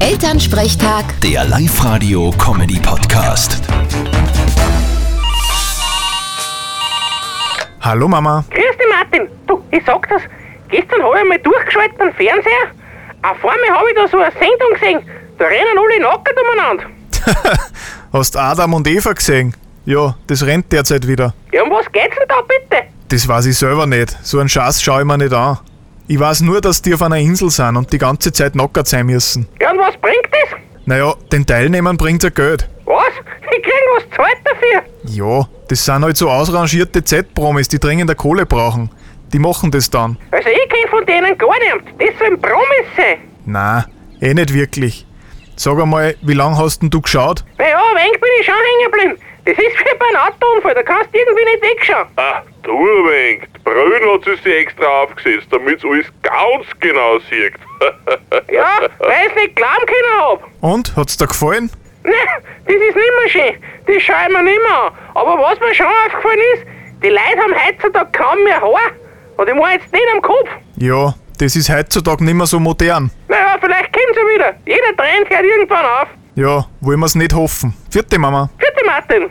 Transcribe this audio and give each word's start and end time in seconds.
Elternsprechtag, 0.00 1.04
Der 1.20 1.44
Live-Radio-Comedy-Podcast. 1.44 3.60
Hallo 7.82 8.08
Mama. 8.08 8.42
Grüß 8.50 8.76
dich, 8.78 8.86
Martin. 8.90 9.28
Du, 9.46 9.62
ich 9.70 9.84
sag 9.84 10.08
das, 10.08 10.22
gestern 10.70 11.02
habe 11.02 11.18
ich 11.22 11.28
mal 11.28 11.38
durchgeschaltet 11.38 12.00
am 12.00 12.10
Fernseher. 12.14 12.70
Auf 13.22 13.36
einmal 13.44 13.70
habe 13.78 13.90
ich 13.90 13.96
da 13.96 14.08
so 14.08 14.16
eine 14.18 14.32
Sendung 14.32 14.72
gesehen. 14.72 15.02
Da 15.38 15.44
rennen 15.44 15.78
alle 15.78 16.00
nackert 16.00 16.38
umeinander. 16.40 16.84
Hast 18.12 18.36
Adam 18.38 18.72
und 18.74 18.88
Eva 18.88 19.12
gesehen? 19.12 19.54
Ja, 19.84 20.16
das 20.26 20.44
rennt 20.46 20.72
derzeit 20.72 21.06
wieder. 21.06 21.34
Ja, 21.52 21.62
um 21.62 21.70
was 21.70 21.84
geht's 21.92 22.16
denn 22.16 22.26
da 22.26 22.40
bitte? 22.40 22.84
Das 23.08 23.28
weiß 23.28 23.44
ich 23.46 23.58
selber 23.58 23.86
nicht. 23.86 24.16
So 24.22 24.38
einen 24.38 24.48
Schatz 24.48 24.80
schaue 24.80 25.00
ich 25.00 25.06
mir 25.06 25.18
nicht 25.18 25.34
an. 25.34 25.58
Ich 26.10 26.18
weiß 26.18 26.40
nur, 26.40 26.60
dass 26.60 26.82
die 26.82 26.92
auf 26.92 27.02
einer 27.02 27.18
Insel 27.18 27.50
sind 27.50 27.76
und 27.76 27.92
die 27.92 27.98
ganze 27.98 28.32
Zeit 28.32 28.56
nackert 28.56 28.88
sein 28.88 29.06
müssen. 29.06 29.46
Ja, 29.60 29.70
und 29.70 29.78
was 29.78 29.96
bringt 29.98 30.26
das? 30.32 30.58
Naja, 30.84 31.14
den 31.30 31.46
Teilnehmern 31.46 31.96
bringt's 31.96 32.24
ja 32.24 32.30
Geld. 32.30 32.68
Was? 32.84 33.12
Die 33.42 33.62
kriegen 33.62 33.86
was 33.94 34.02
zahlt 34.16 34.38
dafür. 34.44 34.82
Ja, 35.04 35.48
das 35.68 35.84
sind 35.84 36.02
halt 36.02 36.16
so 36.16 36.28
ausrangierte 36.28 37.04
Z-Promis, 37.04 37.68
die 37.68 37.78
dringend 37.78 38.16
Kohle 38.16 38.44
brauchen. 38.44 38.90
Die 39.32 39.38
machen 39.38 39.70
das 39.70 39.88
dann. 39.88 40.18
Also 40.32 40.48
ich 40.48 40.68
kenn 40.68 40.90
von 40.90 41.06
denen 41.06 41.38
gar 41.38 41.56
nichts. 41.76 41.92
Das 41.96 42.18
sollen 42.18 42.42
Promis 42.42 42.86
sein. 42.96 43.18
Na, 43.46 43.86
eh 44.20 44.34
nicht 44.34 44.52
wirklich. 44.52 45.06
Sag 45.54 45.78
einmal, 45.78 46.16
wie 46.22 46.34
lange 46.34 46.58
hast 46.58 46.82
denn 46.82 46.90
du 46.90 47.02
geschaut? 47.02 47.44
Naja, 47.56 47.78
ein 47.78 48.04
wenig 48.04 48.20
bin 48.20 48.30
ich 48.40 48.46
schon 48.46 48.54
hängen 48.56 48.90
geblieben. 48.90 49.29
Das 49.50 49.58
ist 49.58 49.80
wie 49.80 49.98
bei 49.98 50.06
einem 50.06 50.32
Autounfall, 50.32 50.74
da 50.74 50.82
kannst 50.84 51.12
du 51.12 51.18
irgendwie 51.18 51.44
nicht 51.44 51.62
wegschauen. 51.62 52.06
Ah, 52.14 52.42
du 52.62 52.70
wenig. 52.72 53.48
Die 53.56 53.58
Brühen 53.64 54.12
hat 54.14 54.24
sie 54.24 54.36
sich 54.36 54.54
extra 54.58 54.86
aufgesetzt, 55.02 55.48
damit 55.50 55.84
alles 55.84 56.06
ganz 56.22 56.66
genau 56.78 57.18
sieht. 57.28 57.54
Ja, 58.52 58.78
weil 58.98 59.26
ich 59.28 59.34
nicht 59.34 59.56
glauben 59.56 59.86
können 59.86 60.20
hab. 60.20 60.48
Und, 60.60 60.94
hat's 60.96 61.16
dir 61.16 61.26
gefallen? 61.26 61.68
Nein, 62.04 62.12
das 62.64 62.74
ist 62.76 62.80
nicht 62.80 62.94
mehr 62.94 63.28
schön. 63.28 63.62
Das 63.86 64.02
schaue 64.02 64.16
ich 64.28 64.32
mir 64.36 64.42
nicht 64.44 64.62
mehr 64.62 64.82
an. 64.82 64.92
Aber 65.14 65.38
was 65.42 65.58
mir 65.58 65.74
schon 65.74 65.86
aufgefallen 65.86 66.38
ist, 66.54 66.64
die 67.02 67.08
Leute 67.08 67.38
haben 67.38 67.54
heutzutage 67.54 68.10
kaum 68.12 68.44
mehr 68.44 68.60
Haar. 68.60 68.92
Und 69.36 69.48
ich 69.48 69.54
meine 69.54 69.80
jetzt 69.80 69.92
nicht 69.92 70.04
am 70.14 70.22
Kopf. 70.22 70.48
Ja, 70.76 71.14
das 71.38 71.56
ist 71.56 71.70
heutzutage 71.70 72.24
nicht 72.24 72.34
mehr 72.34 72.46
so 72.46 72.60
modern. 72.60 73.10
Naja, 73.28 73.56
vielleicht 73.60 73.92
kommt 73.92 74.14
sie 74.14 74.34
wieder. 74.34 74.54
Jeder 74.66 74.96
Trend 74.96 75.28
hört 75.28 75.44
irgendwann 75.44 75.84
auf. 75.86 76.08
Ja, 76.36 76.66
wollen 76.80 77.00
wir's 77.00 77.14
nicht 77.16 77.34
hoffen. 77.34 77.74
Vierte 77.90 78.18
Mama. 78.18 78.48
Vierte 78.58 78.84
Martin. 78.86 79.30